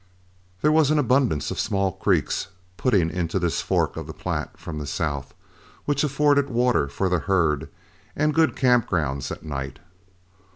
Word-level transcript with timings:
There 0.63 0.71
was 0.71 0.89
an 0.89 0.97
abundance 0.97 1.51
of 1.51 1.59
small 1.59 1.91
creeks 1.91 2.47
putting 2.75 3.11
into 3.11 3.37
this 3.37 3.61
fork 3.61 3.95
of 3.95 4.07
the 4.07 4.15
Platte 4.15 4.57
from 4.57 4.79
the 4.79 4.87
south, 4.87 5.35
which 5.85 6.03
afforded 6.03 6.49
water 6.49 6.87
for 6.87 7.07
the 7.07 7.19
herd 7.19 7.69
and 8.15 8.33
good 8.33 8.55
camp 8.55 8.87
grounds 8.87 9.31
at 9.31 9.43
night. 9.45 9.77